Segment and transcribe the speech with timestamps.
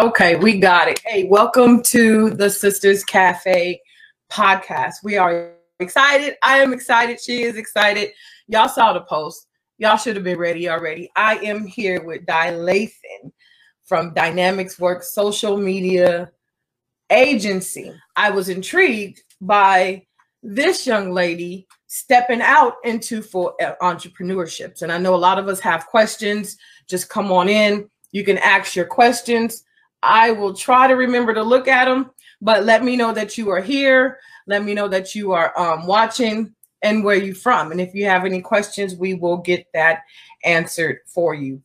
[0.00, 0.98] Okay, we got it.
[1.04, 3.82] Hey, welcome to the Sisters Cafe
[4.32, 4.94] podcast.
[5.04, 6.36] We are excited.
[6.42, 7.20] I am excited.
[7.20, 8.08] She is excited.
[8.48, 9.46] Y'all saw the post.
[9.76, 11.10] Y'all should have been ready already.
[11.16, 13.30] I am here with Di Lathan
[13.84, 16.32] from Dynamics Work Social Media
[17.10, 17.92] Agency.
[18.16, 20.06] I was intrigued by
[20.42, 24.80] this young lady stepping out into for uh, entrepreneurships.
[24.80, 26.56] And I know a lot of us have questions.
[26.88, 27.90] Just come on in.
[28.12, 29.62] You can ask your questions.
[30.02, 33.50] I will try to remember to look at them, but let me know that you
[33.50, 34.18] are here.
[34.46, 37.72] Let me know that you are um, watching and where you're from.
[37.72, 40.00] And if you have any questions, we will get that
[40.44, 41.62] answered for you.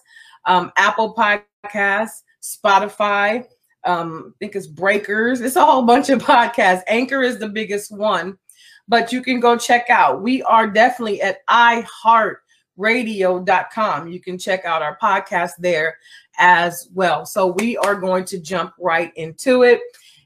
[0.45, 3.45] um, Apple Podcasts, Spotify.
[3.83, 5.41] Um, I think it's Breakers.
[5.41, 6.83] It's a whole bunch of podcasts.
[6.87, 8.37] Anchor is the biggest one,
[8.91, 10.21] but you can go check out.
[10.21, 14.09] We are definitely at iHeartRadio.com.
[14.09, 15.97] You can check out our podcast there
[16.37, 17.25] as well.
[17.25, 19.79] So we are going to jump right into it.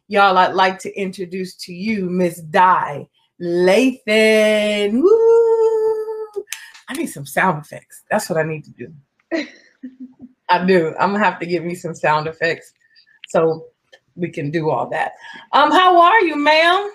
[0.07, 3.07] Y'all, I'd like to introduce to you Miss Di
[3.39, 4.93] Lathan.
[4.93, 6.43] Woo!
[6.89, 8.01] I need some sound effects.
[8.09, 8.91] That's what I need to do.
[10.49, 10.95] I do.
[10.99, 12.73] I'm gonna have to give me some sound effects
[13.27, 13.67] so
[14.15, 15.11] we can do all that.
[15.51, 16.91] Um, how are you, ma'am?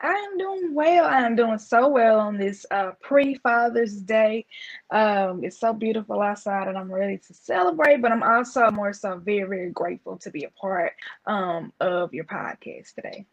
[0.00, 1.06] I am doing well.
[1.06, 4.46] I am doing so well on this uh, pre Father's Day.
[4.90, 8.00] Um, it's so beautiful outside, and I'm ready to celebrate.
[8.00, 10.92] But I'm also more so very, very grateful to be a part
[11.26, 13.26] um, of your podcast today.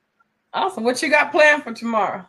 [0.53, 0.83] Awesome.
[0.83, 2.27] What you got planned for tomorrow?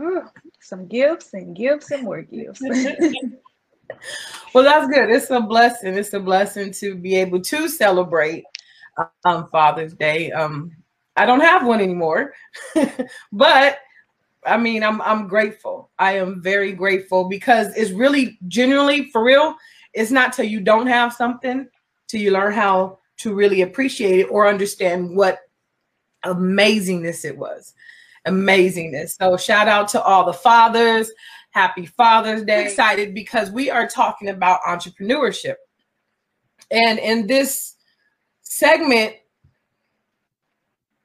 [0.00, 0.22] Ooh,
[0.60, 2.62] some gifts and gifts and more gifts.
[4.54, 5.10] well, that's good.
[5.10, 5.94] It's a blessing.
[5.94, 8.44] It's a blessing to be able to celebrate
[9.24, 10.32] um, Father's Day.
[10.32, 10.72] Um,
[11.20, 12.32] I don't have one anymore,
[13.32, 13.78] but
[14.46, 15.90] I mean, I'm I'm grateful.
[15.98, 19.54] I am very grateful because it's really genuinely for real.
[19.92, 21.68] It's not till you don't have something
[22.08, 25.40] till you learn how to really appreciate it or understand what
[26.24, 27.74] amazingness it was.
[28.26, 29.18] Amazingness.
[29.18, 31.10] So shout out to all the fathers.
[31.50, 32.64] Happy Father's Day.
[32.64, 35.56] Excited because we are talking about entrepreneurship.
[36.70, 37.76] And in this
[38.40, 39.16] segment,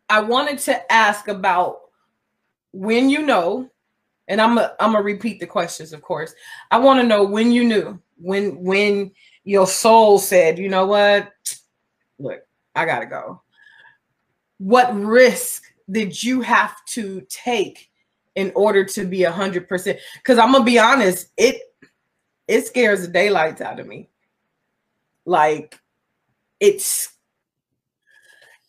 [0.09, 1.79] I wanted to ask about
[2.71, 3.69] when you know,
[4.27, 6.33] and I'm a, I'm gonna repeat the questions, of course.
[6.71, 9.11] I want to know when you knew, when when
[9.43, 11.31] your soul said, you know what,
[12.19, 12.41] look,
[12.75, 13.41] I gotta go.
[14.57, 17.89] What risk did you have to take
[18.35, 19.99] in order to be a hundred percent?
[20.15, 21.61] Because I'm gonna be honest, it
[22.47, 24.09] it scares the daylights out of me.
[25.25, 25.79] Like
[26.59, 27.14] it's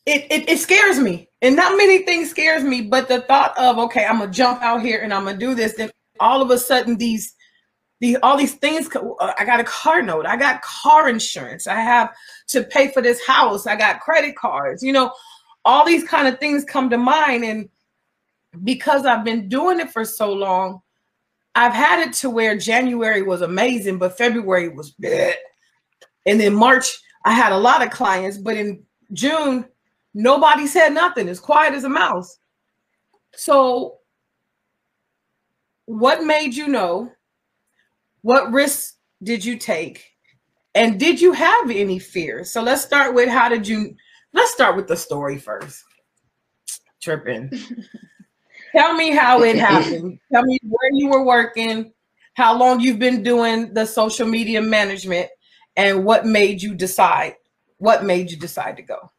[0.07, 1.29] it, it, it scares me.
[1.43, 4.83] And not many things scares me, but the thought of okay, I'm gonna jump out
[4.83, 5.75] here and I'm gonna do this.
[5.75, 5.91] Then
[6.21, 7.35] all of a sudden, these
[8.01, 8.89] these all these things.
[8.95, 10.27] uh, I got a car note.
[10.27, 11.67] I got car insurance.
[11.67, 12.13] I have
[12.49, 13.67] to pay for this house.
[13.67, 14.83] I got credit cards.
[14.83, 15.13] You know,
[15.65, 17.69] all these kind of things come to mind, and
[18.65, 20.81] because I've been doing it for so long,
[21.55, 25.37] I've had it to where January was amazing, but February was bad
[26.27, 26.87] and then March
[27.25, 29.65] I had a lot of clients, but in June
[30.19, 32.39] Nobody said nothing, as quiet as a mouse.
[33.35, 33.99] So,
[35.85, 37.13] what made you know?
[38.23, 40.03] What risks did you take?
[40.75, 42.51] And did you have any fears?
[42.51, 43.95] So, let's start with how did you?
[44.33, 45.85] Let's start with the story first.
[47.03, 47.51] Tripping.
[48.73, 50.19] Tell me how it happened.
[50.33, 51.93] Tell me where you were working,
[52.33, 55.29] how long you've been doing the social media management,
[55.77, 57.35] and what made you decide.
[57.77, 59.11] What made you decide to go?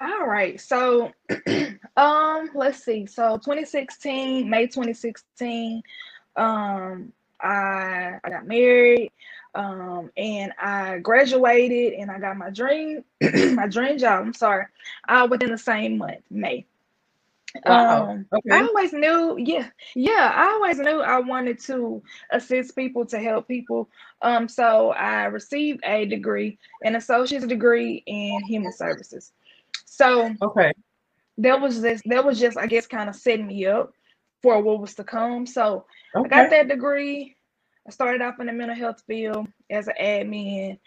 [0.00, 0.60] All right.
[0.60, 1.12] So
[1.96, 3.06] um let's see.
[3.06, 5.82] So 2016, May 2016,
[6.36, 9.12] um I I got married.
[9.54, 13.04] Um, and I graduated and I got my dream,
[13.56, 14.24] my dream job.
[14.24, 14.66] I'm sorry,
[15.08, 16.66] uh, within the same month, May.
[17.66, 18.10] Wow.
[18.10, 18.50] Um, Okay.
[18.50, 23.48] I always knew, yeah, yeah, I always knew I wanted to assist people to help
[23.48, 23.88] people.
[24.22, 29.32] Um, so I received a degree, an associate's degree in human services.
[30.00, 30.72] So Okay.
[31.38, 33.92] that was this, that was just, I guess, kind of setting me up
[34.42, 35.46] for what was to come.
[35.46, 35.86] So
[36.24, 37.36] I got that degree.
[37.86, 40.78] I started off in the mental health field as an admin.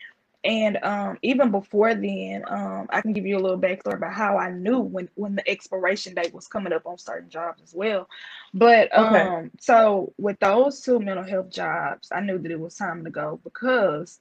[0.45, 4.37] And um, even before then, um, I can give you a little backstory about how
[4.37, 8.09] I knew when when the expiration date was coming up on certain jobs as well.
[8.53, 9.33] But Okay.
[9.33, 13.11] um, so with those two mental health jobs, I knew that it was time to
[13.11, 14.19] go because,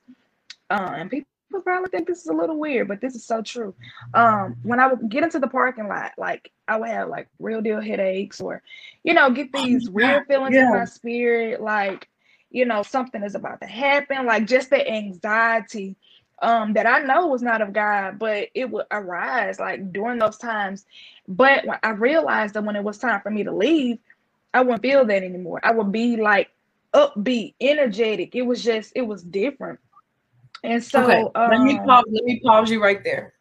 [0.70, 3.74] uh, and people probably think this is a little weird, but this is so true.
[4.14, 7.60] Um, when I would get into the parking lot, like I would have like real
[7.60, 8.62] deal headaches, or
[9.04, 12.08] you know, get these real feelings in my spirit, like
[12.50, 15.96] you know something is about to happen, like just the anxiety
[16.40, 20.38] um that I know was not of God, but it would arise like during those
[20.38, 20.84] times.
[21.28, 23.98] But when I realized that when it was time for me to leave,
[24.54, 25.60] I wouldn't feel that anymore.
[25.62, 26.50] I would be like
[26.94, 28.34] upbeat, energetic.
[28.34, 29.80] It was just it was different.
[30.62, 31.24] And so okay.
[31.34, 32.04] let me um, pause.
[32.08, 33.34] Let me pause you right there.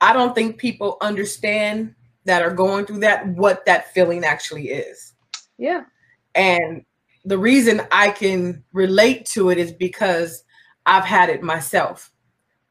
[0.00, 1.94] I don't think people understand
[2.24, 5.14] that are going through that what that feeling actually is.
[5.58, 5.84] yeah,
[6.34, 6.84] And
[7.24, 10.44] the reason I can relate to it is because
[10.86, 12.10] I've had it myself.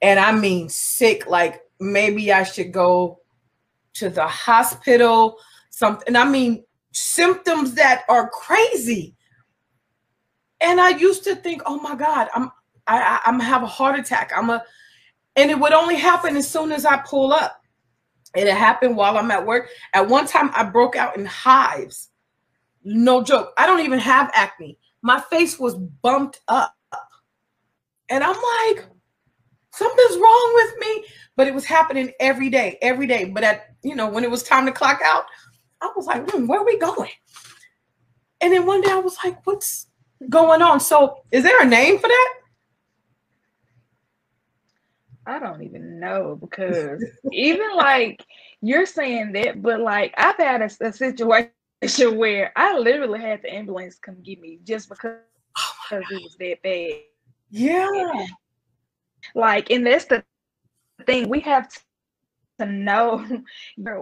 [0.02, 3.20] And I mean sick, like maybe I should go
[3.94, 5.38] to the hospital,
[5.70, 6.04] something.
[6.08, 9.16] and I mean symptoms that are crazy.
[10.62, 12.52] And I used to think, oh my God, I'm
[12.88, 14.32] I, I I'm gonna have a heart attack.
[14.36, 14.64] I'm a
[15.36, 17.62] and it would only happen as soon as I pull up.
[18.36, 19.70] It happened while I'm at work.
[19.94, 22.10] At one time, I broke out in hives.
[22.84, 23.54] No joke.
[23.58, 24.78] I don't even have acne.
[25.02, 26.74] My face was bumped up.
[28.10, 28.86] And I'm like,
[29.72, 31.06] something's wrong with me.
[31.36, 33.26] But it was happening every day, every day.
[33.26, 35.26] But at, you know, when it was time to clock out,
[35.82, 37.10] I was like, hmm, where are we going?
[38.42, 39.88] And then one day I was like, what's
[40.30, 40.80] going on?
[40.80, 42.34] So is there a name for that?
[45.26, 48.26] I don't even know because even like
[48.62, 51.52] you're saying that, but like I've had a, a situation
[52.18, 55.18] where I literally had the ambulance come get me just because
[55.58, 57.02] oh because it was that bad.
[57.50, 58.26] Yeah.
[59.36, 60.24] Like, and that's the
[61.06, 61.80] thing we have to
[62.60, 63.26] to know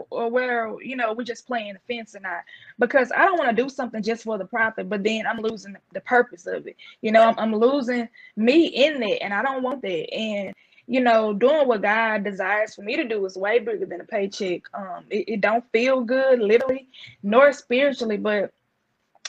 [0.10, 2.42] or where you know uh, we're just playing the fence or not
[2.80, 5.76] because i don't want to do something just for the profit but then i'm losing
[5.94, 9.64] the purpose of it you know i'm, I'm losing me in it and i don't
[9.64, 10.54] want that and
[10.92, 14.04] you know doing what god desires for me to do is way bigger than a
[14.04, 16.88] paycheck um it, it don't feel good literally
[17.24, 18.52] nor spiritually but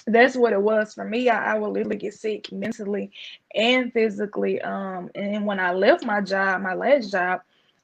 [0.06, 1.29] that's what it was for me.
[1.29, 3.12] I, I would literally get sick mentally
[3.55, 4.61] and physically.
[4.61, 7.43] Um, and when I left my job, my last job,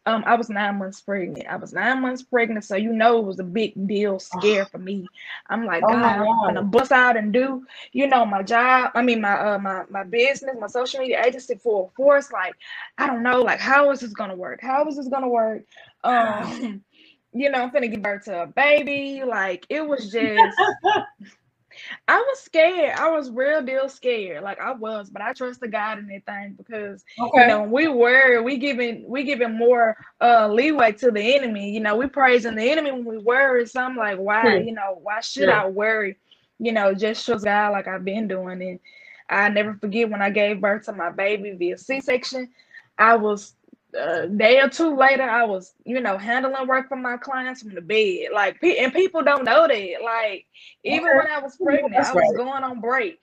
[0.08, 1.46] um, I was nine months pregnant.
[1.48, 4.78] I was nine months pregnant, so you know it was a big deal, scare for
[4.78, 5.10] me.
[5.48, 8.92] I'm like, Oh God, I'm gonna bust out and do, you know, my job.
[8.94, 12.32] I mean, my uh, my my business, my social media agency for force.
[12.32, 12.56] Like,
[12.98, 14.60] I don't know, like, how is this gonna work?
[14.62, 15.64] How is this gonna work?
[16.04, 16.82] Um,
[17.32, 19.22] you know, I'm gonna give birth to a baby.
[19.24, 20.62] Like, it was just.
[22.08, 22.94] I was scared.
[22.96, 24.42] I was real deal scared.
[24.42, 27.34] Like I was, but I trust the God in that thing because Okay.
[27.34, 31.70] you know we worry, we giving we giving more uh leeway to the enemy.
[31.70, 33.66] You know, we praising the enemy when we worry.
[33.66, 34.64] So I'm like, why, True.
[34.64, 35.50] you know, why should True.
[35.50, 36.16] I worry?
[36.58, 38.62] You know, just trust God like I've been doing.
[38.62, 38.80] And
[39.28, 42.48] I never forget when I gave birth to my baby via C-section.
[42.98, 43.54] I was
[43.94, 47.74] a day or two later, I was, you know, handling work for my clients from
[47.74, 48.28] the bed.
[48.34, 49.94] Like, and people don't know that.
[50.02, 50.46] Like,
[50.84, 52.32] even when I was pregnant, That's I was right.
[52.32, 53.18] going on break.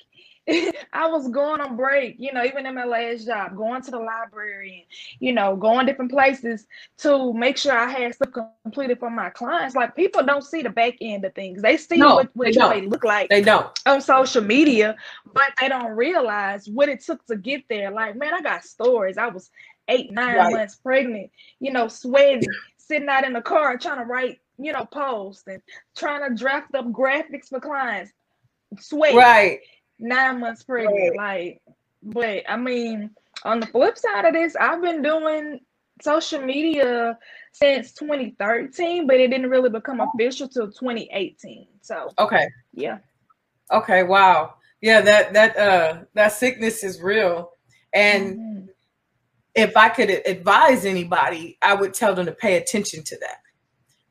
[0.94, 4.00] I was going on break, you know, even in my last job, going to the
[4.00, 6.68] library and, you know, going different places
[7.00, 9.48] to make sure I had stuff completed for my clients.
[9.52, 11.44] Like, people don't see the back end of things.
[11.44, 13.68] They see No, what, what they you may look like They don't.
[13.86, 14.96] on social media,
[15.34, 17.92] but they don't realize what it took to get there.
[17.92, 19.18] Like, man, I got stories.
[19.18, 19.50] I was
[19.88, 20.52] eight, nine Right.
[20.52, 22.44] months pregnant, you know, sweating,
[22.78, 25.62] sitting out in the car trying to write, you know, posts and
[25.96, 28.12] trying to draft up graphics for clients,
[28.80, 29.60] sweating, Right.
[30.00, 31.16] nine months pregnant.
[31.16, 31.62] Like,
[32.04, 33.12] but I mean,
[33.44, 35.60] on the flip side of this, I've been doing
[36.02, 37.18] social media
[37.54, 41.68] since 2013, but it didn't really become official till 2018.
[41.82, 42.48] So Okay.
[42.74, 43.00] yeah.
[43.72, 44.04] Okay.
[44.04, 44.56] Wow.
[44.82, 45.02] Yeah.
[45.02, 47.52] That that uh that sickness is real.
[47.94, 48.55] And Mhm.
[49.56, 53.38] If I could advise anybody, I would tell them to pay attention to that.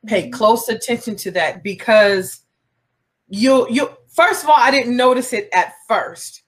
[0.06, 0.32] Pay Mhm.
[0.32, 2.40] close attention to that because
[3.28, 6.44] you you first of all, I didn't notice it at first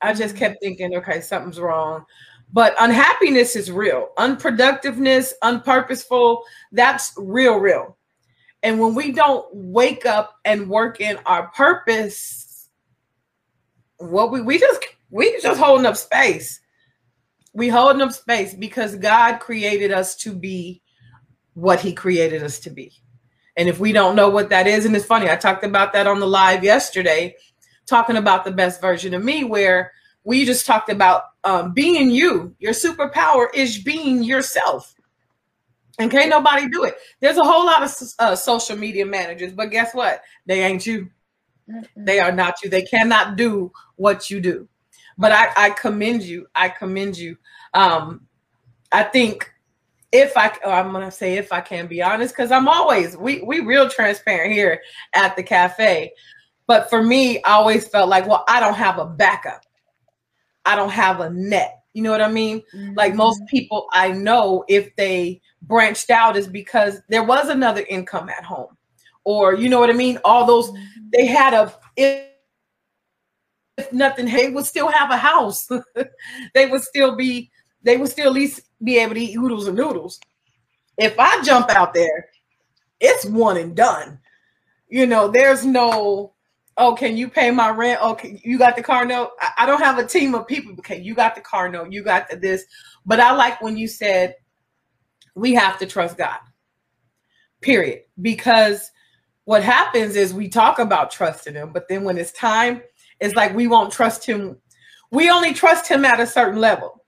[0.00, 2.04] I just kept thinking, okay, something's wrong.
[2.52, 4.10] But unhappiness is real.
[4.16, 6.42] Unproductiveness, unpurposeful,
[6.72, 7.96] that's real, real.
[8.62, 12.68] And when we don't wake up and work in our purpose,
[13.98, 16.60] what we we just we just holding up space.
[17.52, 20.82] We holding up space because God created us to be
[21.54, 22.92] what He created us to be.
[23.56, 26.06] And if we don't know what that is, and it's funny, I talked about that
[26.06, 27.34] on the live yesterday,
[27.86, 32.54] talking about the best version of me, where we just talked about um, being you.
[32.58, 34.94] Your superpower is being yourself.
[35.98, 36.96] And can't nobody do it.
[37.20, 40.22] There's a whole lot of uh, social media managers, but guess what?
[40.46, 41.10] They ain't you.
[41.96, 42.70] They are not you.
[42.70, 44.68] They cannot do what you do.
[45.18, 46.46] But I, I commend you.
[46.54, 47.36] I commend you.
[47.74, 48.22] Um,
[48.92, 49.52] I think
[50.12, 53.42] if I, oh, I'm gonna say if I can be honest, because I'm always we
[53.42, 54.80] we real transparent here
[55.14, 56.12] at the cafe.
[56.66, 59.62] But for me, I always felt like, well, I don't have a backup.
[60.64, 61.82] I don't have a net.
[61.94, 62.62] You know what I mean?
[62.74, 62.94] Mm-hmm.
[62.94, 68.28] Like most people I know, if they branched out, is because there was another income
[68.28, 68.76] at home,
[69.24, 70.18] or you know what I mean.
[70.24, 71.08] All those mm-hmm.
[71.12, 71.74] they had a
[73.78, 75.68] if, nothing, they would still have a house.
[76.54, 77.50] they would still be.
[77.82, 80.20] They would still at least be able to eat oodles and noodles.
[80.96, 82.28] If I jump out there,
[83.00, 84.18] it's one and done.
[84.88, 86.34] You know, there's no
[86.78, 88.00] oh, can you pay my rent?
[88.00, 89.30] Okay, oh, you got the car note.
[89.40, 90.72] I, I don't have a team of people.
[90.74, 91.92] Okay, you got the car note.
[91.92, 92.64] You got the this.
[93.04, 94.36] But I like when you said
[95.34, 96.38] we have to trust God.
[97.60, 98.02] Period.
[98.20, 98.90] Because
[99.44, 102.82] what happens is we talk about trusting him, but then when it's time,
[103.20, 104.56] it's like we won't trust him.
[105.10, 107.04] We only trust him at a certain level.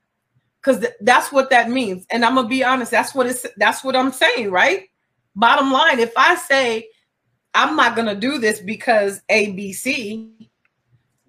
[0.60, 2.06] Because th- that's what that means.
[2.10, 4.88] And I'm gonna be honest, that's what it's that's what I'm saying, right?
[5.34, 6.88] Bottom line, if I say
[7.54, 10.48] I'm not to do this because ABC,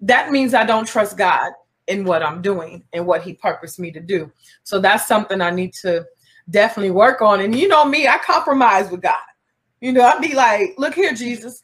[0.02, 1.52] that means I don't trust God
[1.86, 4.30] in what I'm doing and what He purposed me to do.
[4.64, 6.04] So that's something I need to
[6.50, 7.40] definitely work on.
[7.40, 9.16] And you know me, I compromise with God.
[9.80, 11.62] You know, I'd be like, look here, Jesus.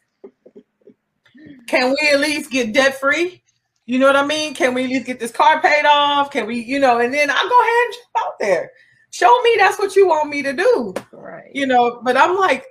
[1.69, 3.43] Can we at least get debt free?
[3.87, 4.55] You know what I mean?
[4.55, 6.31] Can we at least get this car paid off?
[6.31, 8.73] Can we, you know, and then I'll go ahead and jump out there.
[9.11, 10.95] Show me that's what you want me to do.
[11.13, 11.51] Right.
[11.55, 12.67] You know, but I'm like,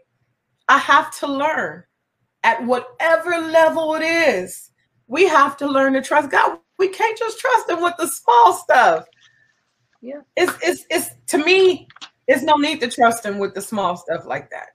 [0.67, 1.83] I have to learn
[2.43, 4.69] at whatever level it is.
[5.07, 6.59] We have to learn to trust God.
[6.77, 9.05] We can't just trust Him with the small stuff.
[10.01, 10.21] Yeah.
[10.35, 11.87] It's it's it's to me,
[12.27, 14.69] it's no need to trust Him with the small stuff like that.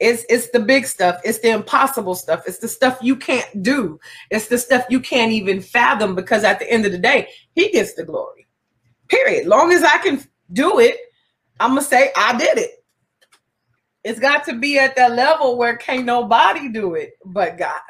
[0.00, 1.20] It's it's the big stuff.
[1.24, 2.42] It's the impossible stuff.
[2.46, 4.00] It's the stuff you can't do.
[4.30, 7.70] It's the stuff you can't even fathom because at the end of the day, He
[7.70, 8.48] gets the glory.
[9.08, 9.46] Period.
[9.46, 10.96] Long as I can do it,
[11.60, 12.84] I'm gonna say I did it.
[14.04, 17.80] It's got to be at that level where can't nobody do it but God.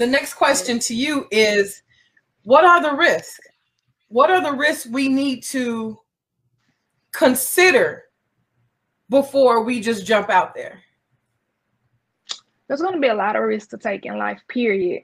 [0.00, 1.82] The next question to you is
[2.44, 3.38] what are the risks?
[4.08, 5.98] What are the risks we need to
[7.12, 8.04] consider
[9.10, 10.80] before we just jump out there?
[12.66, 15.02] There's going to be a lot of risks to take in life, period.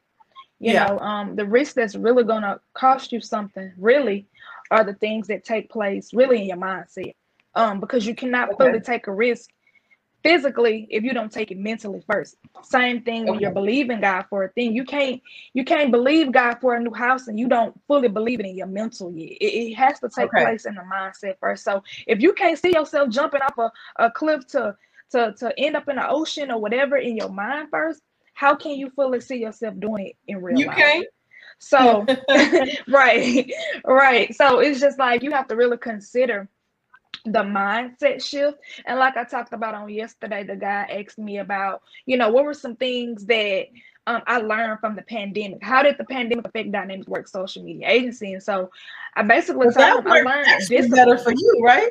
[0.60, 0.86] You yeah.
[0.86, 4.26] know, um, the risk that's really going to cost you something, really,
[4.70, 7.14] are the things that take place really in your mindset.
[7.54, 8.64] Um, because you cannot okay.
[8.64, 9.50] fully take a risk
[10.26, 12.36] physically if you don't take it mentally first.
[12.62, 13.30] Same thing okay.
[13.30, 14.74] when you're believing God for a thing.
[14.74, 15.22] You can't
[15.54, 18.56] you can't believe God for a new house and you don't fully believe it in
[18.56, 19.38] your mental yet.
[19.40, 20.44] It, it has to take okay.
[20.44, 21.64] place in the mindset first.
[21.64, 24.76] So if you can't see yourself jumping off a, a cliff to
[25.10, 28.02] to to end up in the ocean or whatever in your mind first,
[28.34, 30.76] how can you fully see yourself doing it in real you life?
[30.76, 31.06] Can't.
[31.58, 32.04] So
[32.88, 33.50] right,
[33.84, 34.34] right.
[34.34, 36.48] So it's just like you have to really consider
[37.24, 38.58] the mindset shift.
[38.84, 42.44] And like I talked about on yesterday, the guy asked me about, you know, what
[42.44, 43.66] were some things that
[44.06, 45.62] um, I learned from the pandemic.
[45.62, 48.34] How did the pandemic affect Dynamic Work social media agency?
[48.34, 48.70] And so
[49.14, 51.90] I basically well, told him I learned this better for you, right?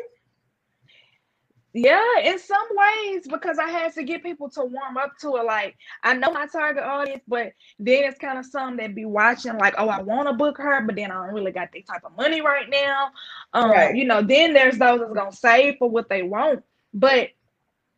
[1.76, 5.44] Yeah, in some ways, because I had to get people to warm up to it.
[5.46, 9.58] Like I know my target audience, but then it's kind of some that be watching,
[9.58, 12.06] like, oh, I want to book her, but then I don't really got that type
[12.06, 13.12] of money right now.
[13.54, 13.96] Um, Right.
[13.96, 16.64] you know, then there's those that's gonna save for what they want.
[16.94, 17.32] But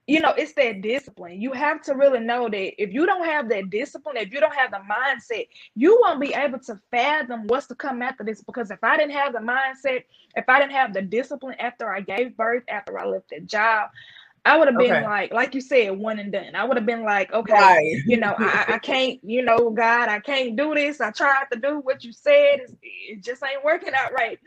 [0.08, 1.42] you know, it's that discipline.
[1.42, 4.56] You have to really know that if you don't have that discipline, if you don't
[4.56, 8.42] have the mindset, you won't be able to fathom what's to come after this.
[8.44, 10.04] Because if I didn't have the mindset,
[10.36, 13.90] if I didn't have the discipline after I gave birth, after I left that job,
[14.46, 15.04] I would have been Okay.
[15.04, 16.56] like, like you said, one and done.
[16.56, 17.96] I would have been like, okay, Right.
[18.06, 21.02] you know, I, I can't, you know, God, I can't do this.
[21.02, 22.60] I tried to do what you said.
[22.62, 24.40] It's, it just ain't working out right.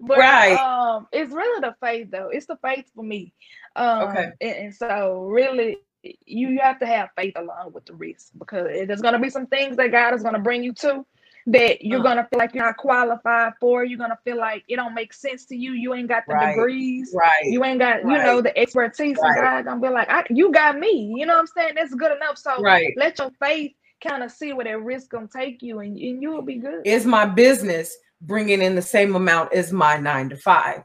[0.00, 0.50] But Right.
[0.50, 2.30] um, it's really the faith though.
[2.32, 3.34] It's the faith for me.
[3.78, 4.28] Um, Okay.
[4.40, 5.78] and, and so really
[6.26, 9.76] you, have to have faith along with the risk because there's gonna be some things
[9.76, 11.04] that God is gonna bring you to
[11.46, 12.02] that you're Uh.
[12.02, 13.84] gonna feel like you're not qualified for.
[13.84, 15.72] You're gonna feel like it don't make sense to you.
[15.72, 16.56] You ain't got the Right.
[16.56, 17.14] degrees.
[17.16, 17.52] Right.
[17.52, 19.16] You ain't got, you know, the expertise.
[19.18, 19.36] Right.
[19.36, 21.14] And God gonna be like, I, you got me.
[21.16, 21.72] You know what I'm saying?
[21.76, 22.36] That's good enough.
[22.38, 22.92] So Right.
[22.96, 23.72] let your faith
[24.06, 26.86] kind of see where that risk gonna take you, and, and you will be good.
[26.86, 30.82] Is my business bringing in the same amount as my nine to five?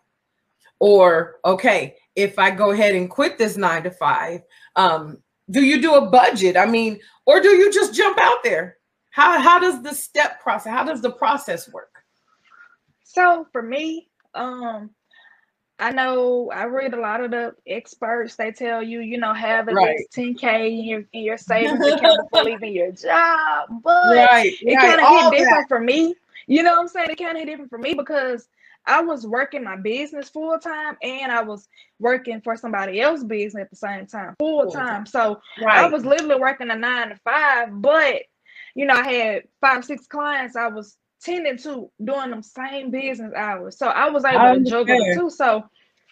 [0.80, 4.41] Or, okay, if I go ahead and quit this nine to five,
[4.75, 5.17] um,
[5.50, 6.55] do you do a budget?
[6.58, 8.77] I mean, or do you just jump out there?
[9.12, 11.91] How, how does the step process, how does the process work?
[13.03, 14.89] So for me, um,
[15.79, 18.36] I know I read a lot of the experts.
[18.36, 19.98] They tell you, you know, have at Right.
[19.98, 23.70] least 10k in your in your savings account before leaving your job.
[23.84, 25.38] But Right, it right, kind of hit that.
[25.38, 26.15] different for me.
[26.48, 27.12] You know what I'm saying?
[27.12, 28.48] It kind of hit different for me because
[28.88, 31.68] I was working my business full time and I was
[32.00, 35.06] working for somebody else's business at the same time, full time.
[35.06, 35.42] So
[35.74, 38.24] I was literally working a nine to five, but
[38.76, 43.34] you know, I had five, six clients I was tending to doing them same business
[43.36, 43.78] hours.
[43.78, 45.30] So I was able I to juggle too.
[45.30, 45.66] So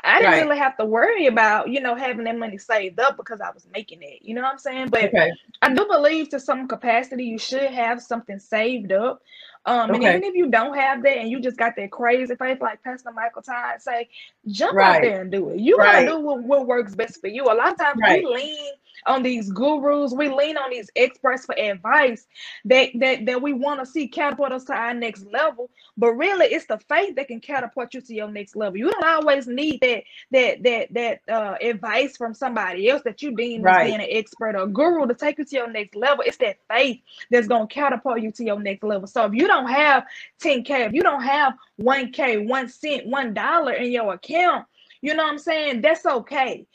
[0.04, 0.40] I didn't Right.
[0.40, 3.68] really have to worry about, you know, having that money saved up because I was
[3.74, 4.20] making it.
[4.22, 4.90] You know what I'm saying?
[4.90, 9.22] But okay, I do believe to some capacity you should have something saved up.
[9.66, 12.60] Um, and even if you don't have that and you just got that crazy faith,
[12.62, 14.10] like Pastor Michael Todd say,
[14.48, 15.60] jump out there and do it.
[15.60, 16.06] You Right.
[16.06, 17.44] gotta do what, what works best for you.
[17.44, 18.24] A lot of times Right.
[18.24, 18.74] we lean
[19.07, 22.27] on these gurus, we lean on these experts for advice
[22.66, 25.70] that that that we want to see catapult us to our next level.
[25.98, 28.77] But really, it's the faith that can catapult you to your next level.
[28.77, 33.35] You don't always need that that that that uh, advice from somebody else that you
[33.35, 33.68] deem Right.
[33.68, 36.24] as being an expert or guru to take you to your next level.
[36.27, 39.07] It's that faith that's gonna catapult you to your next level.
[39.07, 40.05] So if you don't have
[40.44, 44.68] 10k, if you don't have 1k, one cent, one dollar in your account,
[45.01, 45.81] you know what I'm saying?
[45.81, 46.68] That's okay.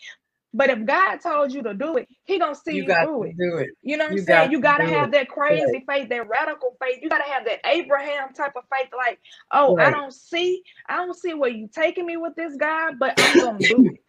[0.56, 3.24] But if God told you to do it, He gonna see you, you got through
[3.24, 3.36] to it.
[3.36, 3.68] do it.
[3.82, 4.52] You know what I'm saying?
[4.52, 5.12] You gotta have it.
[5.12, 7.00] that crazy faith, that radical faith.
[7.02, 8.88] You gotta have that Abraham type of faith.
[8.96, 9.20] Like,
[9.52, 13.18] oh, I don't see, I don't see where you taking me with this guy, but
[13.20, 14.02] I'm gonna do it.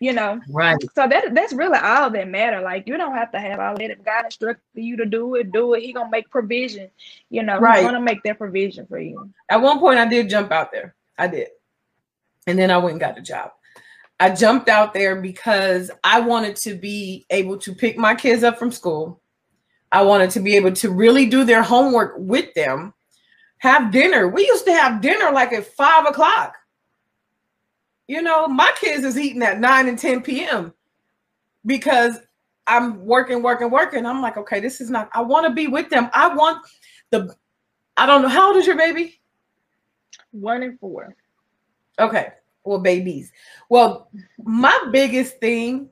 [0.00, 2.60] You know, Right, so that that's really all that matter.
[2.60, 3.90] Like, you don't have to have all that.
[3.90, 5.82] If God instructed you to do it, do it.
[5.82, 6.90] He gonna make provision.
[7.30, 7.78] You know, Right.
[7.78, 9.30] He's gonna make that provision for you.
[9.48, 10.96] At one point, I did jump out there.
[11.16, 11.48] I did.
[12.48, 13.52] And then I went and got a job.
[14.18, 18.58] I jumped out there because I wanted to be able to pick my kids up
[18.58, 19.20] from school.
[19.92, 22.94] I wanted to be able to really do their homework with them,
[23.58, 24.28] have dinner.
[24.28, 26.54] We used to have dinner like at five o'clock.
[28.08, 30.72] You know, my kids is eating at 9 and 10 p.m.
[31.64, 32.18] because
[32.66, 34.06] I'm working, working, working.
[34.06, 36.08] I'm like, okay, this is not, I want to be with them.
[36.12, 36.64] I want
[37.10, 37.34] the,
[37.96, 39.20] I don't know, how old is your baby?
[40.30, 41.16] One and four.
[41.98, 42.28] Okay.
[42.66, 43.32] Well, babies.
[43.70, 45.88] Well, my biggest thing,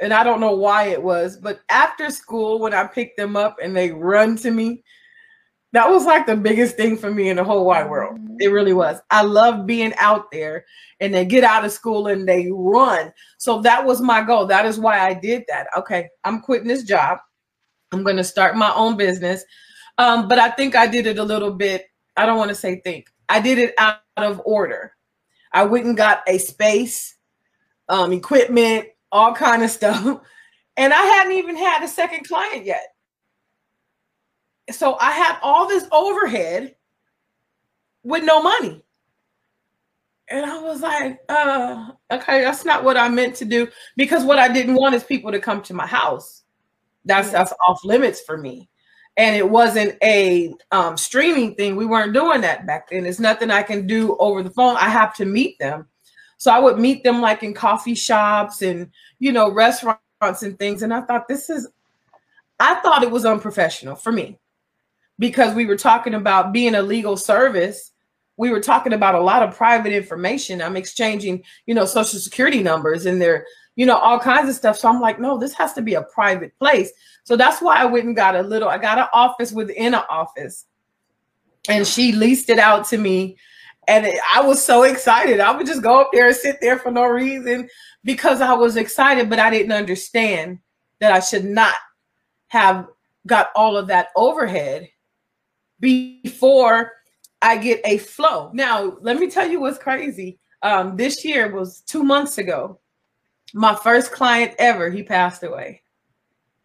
[0.00, 3.56] and I don't know why it was, but after school, when I picked them up
[3.62, 4.84] and they run to me,
[5.72, 8.18] that was like the biggest thing for me in the whole wide world.
[8.38, 8.98] It really was.
[9.10, 10.64] I love being out there
[10.98, 13.12] and they get out of school and they run.
[13.38, 14.46] So that was my goal.
[14.46, 15.68] That is why I did that.
[15.76, 17.18] Okay, I'm quitting this job.
[17.92, 19.44] I'm going to start my own business.
[19.96, 21.86] Um, but I think I did it a little bit.
[22.16, 23.06] I don't want to say think.
[23.28, 24.92] I did it out of order.
[25.52, 27.16] I went and got a space,
[27.88, 30.20] um, equipment, all kind of stuff,
[30.76, 32.94] and I hadn't even had a second client yet.
[34.70, 36.76] So I had all this overhead
[38.04, 38.84] with no money.
[40.28, 44.38] And I was like, uh, okay, that's not what I meant to do because what
[44.38, 46.44] I didn't want is people to come to my house.
[47.04, 48.69] That's that's off limits for me.
[49.16, 51.76] And it wasn't a um, streaming thing.
[51.76, 53.04] We weren't doing that back then.
[53.04, 54.76] It's nothing I can do over the phone.
[54.76, 55.86] I have to meet them.
[56.38, 60.82] So I would meet them like in coffee shops and you know restaurants and things.
[60.82, 61.68] And I thought this is,
[62.58, 64.38] I thought it was unprofessional for me
[65.18, 67.92] because we were talking about being a legal service
[68.40, 70.62] we were talking about a lot of private information.
[70.62, 73.44] I'm exchanging, you know, social security numbers and their,
[73.76, 74.76] you know, all kinds of stuff.
[74.78, 76.92] So I'm like, no, this has to be a private place.
[77.24, 80.02] So that's why I went and got a little, I got an office within an
[80.10, 80.66] office.
[81.68, 83.36] And she leased it out to me.
[83.88, 85.40] And it, I was so excited.
[85.40, 87.68] I would just go up there and sit there for no reason
[88.04, 90.58] because I was excited, but I didn't understand
[91.00, 91.74] that I should not
[92.48, 92.86] have
[93.26, 94.88] got all of that overhead
[95.78, 96.92] before
[97.42, 98.50] I get a flow.
[98.52, 100.38] Now, let me tell you what's crazy.
[100.62, 102.78] Um, this year was two months ago.
[103.54, 105.82] My first client ever, he passed away.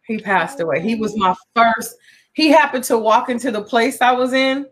[0.06, 0.82] He passed away.
[0.82, 1.96] He was my first.
[2.34, 4.68] He happened to walk into the place I was in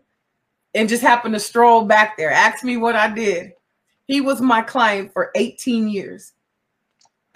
[0.74, 3.52] and just happened to stroll back there, ask me what I did.
[4.06, 6.32] He was my client for 18 years.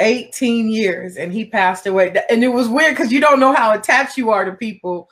[0.01, 2.15] 18 years and he passed away.
[2.31, 5.09] And it was weird because you don't know how attached you are to people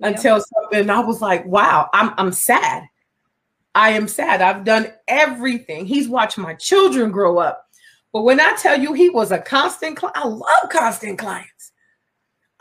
[0.00, 0.08] yeah.
[0.08, 0.80] until something.
[0.80, 2.84] And I was like, wow, I'm I'm sad.
[3.74, 4.42] I am sad.
[4.42, 5.86] I've done everything.
[5.86, 7.65] He's watched my children grow up.
[8.16, 11.72] But when I tell you he was a constant client, I love constant clients.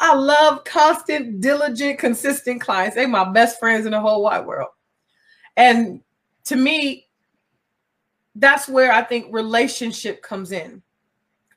[0.02, 2.98] I love constant, diligent, consistent clients.
[2.98, 4.72] They my best friends in the whole wide world.
[5.56, 6.02] And
[6.44, 7.08] to me,
[8.36, 10.82] that's where I think relationship comes in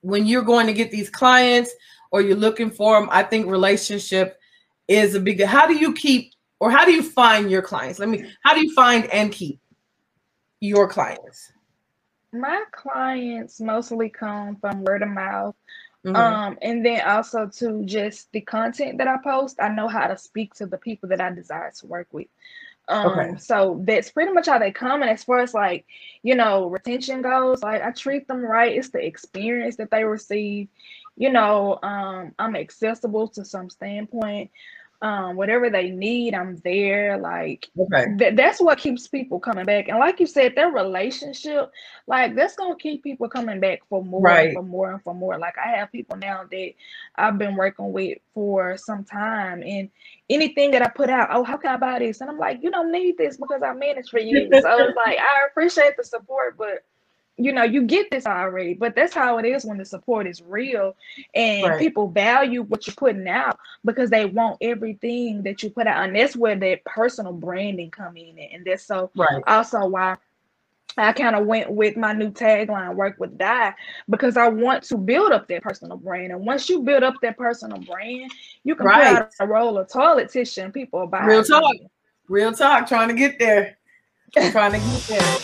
[0.02, 1.72] when you're going to get these clients
[2.12, 4.38] or you're looking for them, I think relationship
[4.86, 5.42] is a big.
[5.42, 7.98] How do you keep or how do you find your clients?
[7.98, 8.30] Let me.
[8.44, 9.58] How do you find and keep
[10.60, 11.50] your clients?
[12.32, 15.54] My clients mostly come from word of mouth.
[16.06, 16.16] Mm-hmm.
[16.16, 20.16] Um, and then also to just the content that I post, I know how to
[20.16, 22.28] speak to the people that I desire to work with.
[22.88, 23.36] Um, okay.
[23.38, 25.02] so that's pretty much how they come.
[25.02, 25.84] And as far as like,
[26.22, 28.74] you know, retention goes, like I treat them right.
[28.74, 30.68] It's the experience that they receive.
[31.16, 34.50] You know, um, I'm accessible to some standpoint
[35.00, 38.06] um whatever they need i'm there like okay.
[38.18, 41.70] th- that's what keeps people coming back and like you said their relationship
[42.08, 44.48] like that's gonna keep people coming back for more right.
[44.48, 46.72] and for more and for more like i have people now that
[47.14, 49.88] i've been working with for some time and
[50.30, 52.70] anything that i put out oh how can i buy this and i'm like you
[52.70, 56.58] don't need this because i managed for you so it's like i appreciate the support
[56.58, 56.84] but
[57.38, 60.42] you know, you get this already, but that's how it is when the support is
[60.42, 60.96] real
[61.34, 61.78] and right.
[61.78, 66.04] people value what you're putting out because they want everything that you put out.
[66.04, 68.38] And that's where that personal branding come in.
[68.38, 69.42] And that's so right.
[69.46, 70.16] also why
[70.96, 73.72] I kind of went with my new tagline, work with Di,
[74.08, 76.32] because I want to build up that personal brand.
[76.32, 78.32] And once you build up that personal brand,
[78.64, 79.14] you can right.
[79.14, 81.72] put out a roll of toilet tissue and people buy Real talk.
[82.26, 82.88] Real talk.
[82.88, 83.78] Trying to get there.
[84.32, 85.38] trying to get there.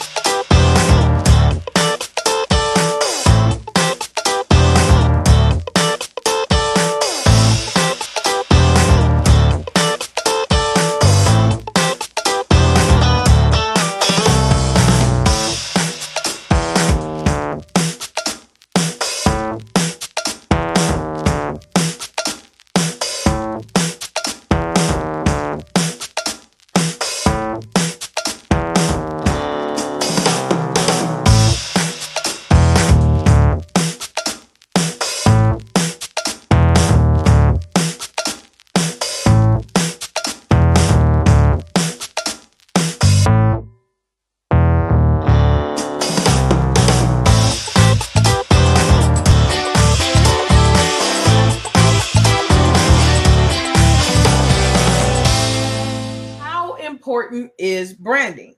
[57.58, 58.54] Is branding?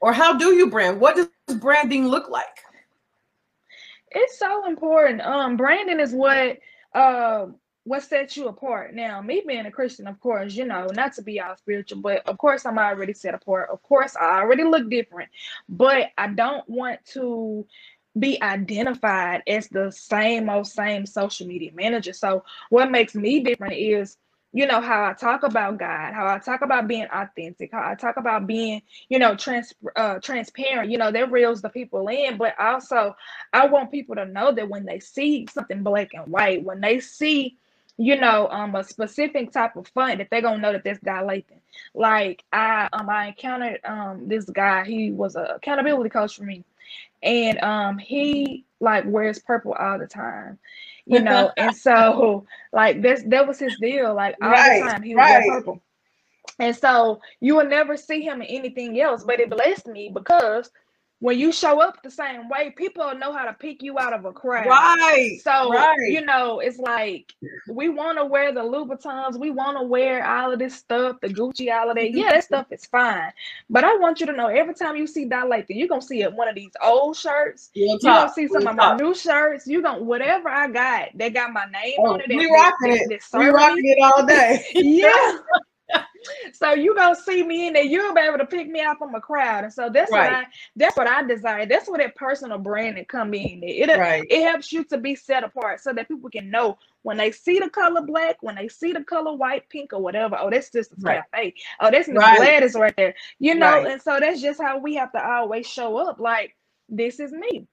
[0.00, 1.00] Or how do you brand?
[1.00, 2.46] What does branding look like?
[4.10, 5.20] It's so important.
[5.20, 6.58] Um, branding is what
[6.94, 7.46] uh
[7.84, 8.94] what sets you apart.
[8.94, 12.26] Now, me being a Christian, of course, you know, not to be all spiritual, but
[12.28, 13.70] of course I'm already set apart.
[13.70, 15.30] Of course, I already look different,
[15.68, 17.66] but I don't want to
[18.18, 22.12] be identified as the same old same social media manager.
[22.12, 24.16] So what makes me different is
[24.52, 27.94] you know how I talk about God, how I talk about being authentic, how I
[27.94, 30.90] talk about being, you know, trans uh, transparent.
[30.90, 33.14] You know, that reels the people in, but also
[33.52, 37.00] I want people to know that when they see something black and white, when they
[37.00, 37.58] see,
[37.98, 41.22] you know, um, a specific type of fund that they're gonna know that that's Di
[41.22, 41.60] Lathan.
[41.94, 44.84] Like I, um, I encountered um this guy.
[44.84, 46.64] He was a accountability coach for me,
[47.22, 50.58] and um, he like wears purple all the time
[51.08, 51.50] you know.
[51.56, 54.14] and so, like, this that was his deal.
[54.14, 55.48] Like all right, the time, he was right.
[55.48, 55.82] purple.
[56.60, 59.24] And so you will never see him in anything else.
[59.24, 60.70] But it blessed me because
[61.20, 64.24] when you show up the same way, people know how to pick you out of
[64.24, 64.66] a crowd.
[64.66, 65.40] Right.
[65.42, 65.96] So right.
[66.08, 67.34] you know, it's like
[67.68, 71.28] we want to wear the Louboutins, we want to wear all of this stuff, the
[71.28, 72.12] Gucci, all of that.
[72.12, 73.32] Yeah, that stuff is fine.
[73.68, 76.32] But I want you to know every time you see Lathan, you're gonna see it
[76.32, 77.70] one of these old shirts.
[77.74, 79.66] You're gonna see some of my new shirts.
[79.66, 82.28] You gonna whatever I got, they got my name oh, on it.
[82.28, 83.22] We rocking it.
[83.32, 84.64] We rocking it all day.
[84.74, 85.38] yeah.
[86.52, 89.14] so you gonna see me in there, you'll be able to pick me out from
[89.14, 89.64] a crowd.
[89.64, 90.30] And so that's right.
[90.30, 90.46] what I
[90.76, 91.66] that's what I desire.
[91.66, 93.60] That's where that personal branding come in.
[93.62, 94.26] It right.
[94.28, 97.58] it helps you to be set apart so that people can know when they see
[97.58, 100.36] the color black, when they see the color white, pink, or whatever.
[100.38, 101.22] Oh, that's just a right.
[101.32, 101.54] cafe.
[101.80, 102.38] Oh, that's Miss right.
[102.38, 103.14] Gladys right there.
[103.38, 103.92] You know, right.
[103.92, 106.18] and so that's just how we have to always show up.
[106.20, 106.56] Like
[106.88, 107.66] this is me.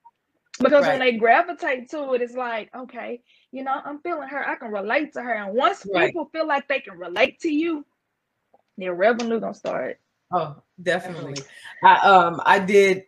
[0.59, 4.47] Because when they gravitate to it, it's like, okay, you know, I'm feeling her.
[4.47, 5.33] I can relate to her.
[5.33, 7.85] And once people feel like they can relate to you,
[8.77, 9.99] their revenue gonna start.
[10.31, 11.35] Oh, definitely.
[11.83, 13.03] I um I did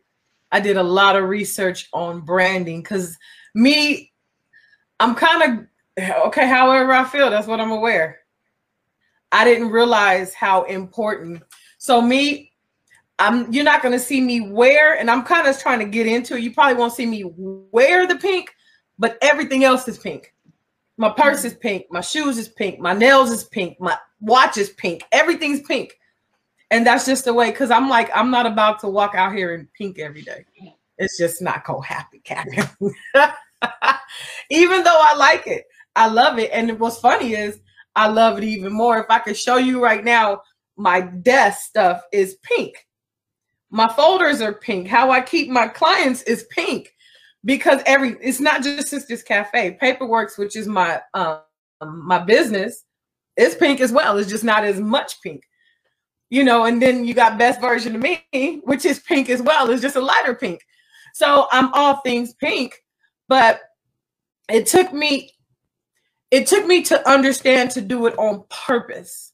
[0.52, 3.18] I did a lot of research on branding because
[3.54, 4.12] me,
[5.00, 5.68] I'm kind
[6.00, 8.20] of okay, however I feel, that's what I'm aware.
[9.32, 11.44] I didn't realize how important.
[11.80, 12.52] So me,
[13.20, 16.36] I'm you're not gonna see me wear, and I'm kind of trying to get into
[16.36, 16.44] it.
[16.44, 18.54] You probably won't see me wear the pink,
[18.98, 20.34] but everything else is pink.
[20.98, 24.72] My purse is pink, my shoes is pink, my nails is pink, my watch is
[24.72, 25.94] pink, everything's pink.
[26.72, 29.54] And that's just the way, because I'm like, I'm not about to walk out here
[29.54, 30.44] in pink every day.
[30.98, 32.48] It's just not gonna happen, Karen.
[34.50, 36.50] even though I like it, I love it.
[36.52, 37.60] And what's funny is
[37.96, 39.00] I love it even more.
[39.00, 40.42] If I could show you right now,
[40.78, 42.88] my desk stuff is pink.
[43.70, 44.88] My folders are pink.
[44.88, 46.94] How I keep my clients is pink
[47.46, 49.78] because every it's not just Sisters Cafe.
[49.82, 51.42] Paperworks, which is my um
[51.82, 52.84] my business,
[53.36, 54.18] is pink as well.
[54.18, 55.44] It's just not as much pink.
[56.30, 59.70] You know, and then you got best version of me, which is pink as well.
[59.70, 60.62] It's just a lighter pink.
[61.14, 62.76] So I'm all things pink,
[63.30, 63.62] but
[64.50, 65.32] it took me
[66.32, 69.34] it took me to understand to do it on purpose.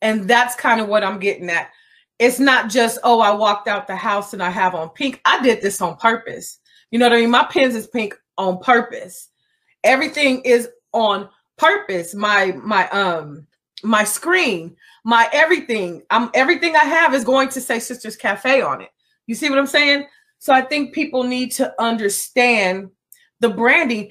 [0.00, 1.70] And that's kind of what I'm getting at.
[2.18, 5.20] It's not just, oh, I walked out the house and I have on pink.
[5.24, 6.60] I did this on purpose.
[6.92, 7.30] You know what I mean?
[7.30, 9.30] My pens is pink on purpose.
[9.82, 12.14] Everything is on purpose.
[12.14, 13.46] My my um
[13.82, 16.02] my screen, my everything.
[16.10, 18.90] I'm everything I have is going to say Sisters Cafe on it.
[19.26, 20.06] You see what I'm saying?
[20.38, 22.90] So I think people need to understand
[23.40, 24.10] the branding.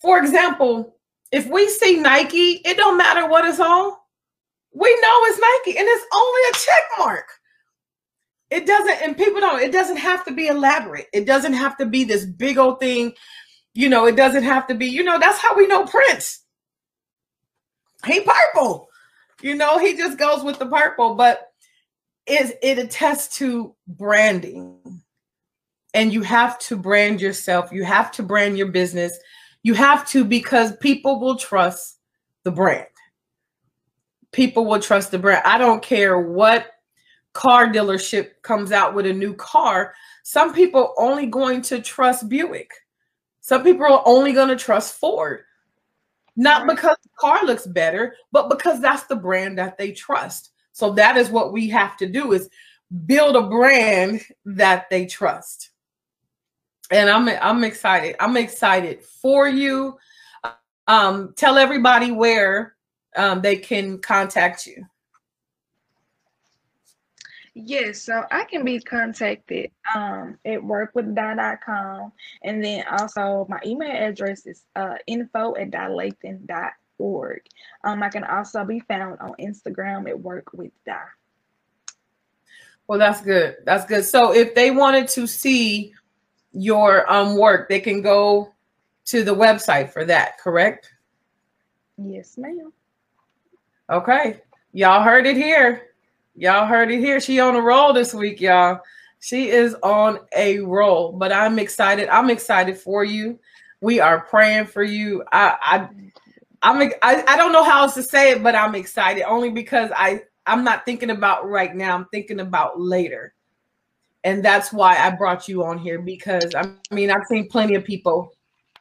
[0.00, 0.96] For example,
[1.32, 3.92] if we see Nike, it don't matter what it's on.
[4.74, 7.28] We know it's Nike and it's only a check mark
[8.50, 11.06] it doesn't and people don't it doesn't have to be elaborate.
[11.12, 13.14] It doesn't have to be this big old thing.
[13.74, 16.44] You know it doesn't have to be you know that's how we know prince.
[18.06, 18.88] He purple.
[19.42, 21.50] You know he just goes with the purple but
[22.26, 24.78] it, it attests to branding.
[25.92, 27.70] And you have to brand yourself.
[27.70, 29.16] You have to brand your business.
[29.62, 31.98] You have to because people will trust
[32.42, 32.86] the brand.
[34.32, 35.42] People will trust the brand.
[35.44, 36.66] I don't care what
[37.34, 42.70] car dealership comes out with a new car, some people only going to trust Buick.
[43.40, 45.42] Some people are only going to trust Ford.
[46.36, 50.50] Not because the car looks better, but because that's the brand that they trust.
[50.72, 52.48] So that is what we have to do is
[53.06, 55.70] build a brand that they trust.
[56.90, 58.16] And I'm I'm excited.
[58.20, 59.98] I'm excited for you.
[60.86, 62.74] Um, tell everybody where
[63.16, 64.84] um, they can contact you.
[67.54, 72.12] Yes, so I can be contacted um, at workwithdi.com.
[72.42, 77.40] And then also my email address is uh, info at dilathan.org.
[77.84, 80.72] Um, I can also be found on Instagram at workwithdi.
[82.88, 83.56] Well, that's good.
[83.64, 84.04] That's good.
[84.04, 85.94] So if they wanted to see
[86.52, 88.52] your um, work, they can go
[89.06, 90.90] to the website for that, correct?
[91.96, 92.72] Yes, ma'am.
[93.88, 94.40] Okay.
[94.72, 95.93] Y'all heard it here.
[96.36, 97.20] Y'all heard it here.
[97.20, 98.80] She on a roll this week, y'all.
[99.20, 102.08] She is on a roll, but I'm excited.
[102.08, 103.38] I'm excited for you.
[103.80, 105.22] We are praying for you.
[105.32, 105.88] I I
[106.62, 109.90] I'm I, I don't know how else to say it, but I'm excited only because
[109.94, 111.94] I I'm not thinking about right now.
[111.94, 113.34] I'm thinking about later.
[114.24, 117.84] And that's why I brought you on here because I mean I've seen plenty of
[117.84, 118.32] people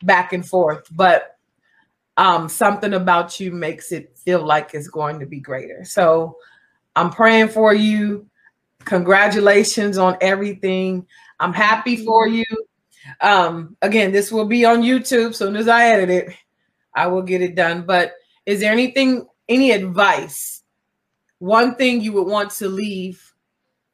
[0.01, 1.37] back and forth, but
[2.17, 5.85] um something about you makes it feel like it's going to be greater.
[5.85, 6.37] So
[6.95, 8.27] I'm praying for you.
[8.85, 11.05] Congratulations on everything.
[11.39, 12.45] I'm happy for you.
[13.21, 15.31] Um, again, this will be on YouTube.
[15.31, 16.35] As soon as I edit it,
[16.95, 17.83] I will get it done.
[17.83, 18.13] But
[18.45, 20.63] is there anything, any advice,
[21.39, 23.33] one thing you would want to leave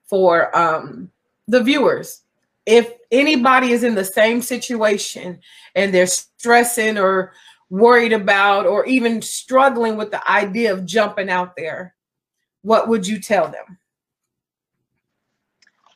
[0.06, 1.12] for um,
[1.48, 2.24] the viewers
[2.66, 5.40] if anybody is in the same situation
[5.76, 7.34] and they're stressing or
[7.72, 11.96] worried about or even struggling with the idea of jumping out there,
[12.62, 13.78] what would you tell them?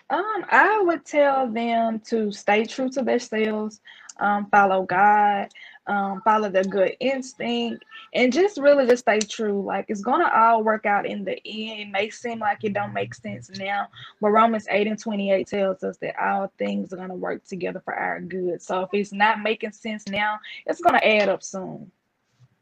[0.10, 3.82] Um, I would tell them to stay true to themselves,
[4.19, 5.49] um, follow God,
[5.88, 9.63] um, follow their good instinct, and just really just stay true.
[9.63, 11.80] Like it's gonna all work out in the end.
[11.82, 13.88] It may seem like it don't make sense now,
[14.21, 17.95] but Romans 8 and 28 tells us that all things are gonna work together for
[17.95, 18.62] our good.
[18.62, 21.91] So if it's not making sense now, it's gonna add up soon.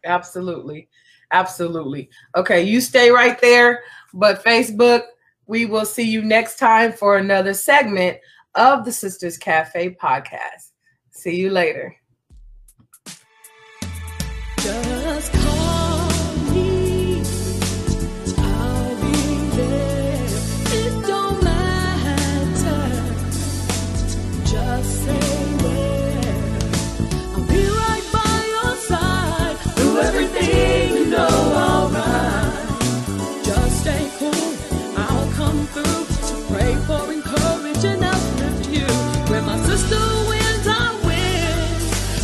[0.05, 0.89] Absolutely.
[1.31, 2.09] Absolutely.
[2.35, 3.83] Okay, you stay right there.
[4.13, 5.03] But Facebook,
[5.47, 8.17] we will see you next time for another segment
[8.55, 10.71] of the Sisters Cafe podcast.
[11.11, 11.95] See you later.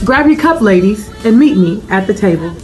[0.08, 2.56] Grab your cup, ladies, and meet me at the table.